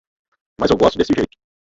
Mas 0.59 0.71
eu 0.71 0.77
gosto 0.77 0.97
desse 0.97 1.13
jeito. 1.15 1.37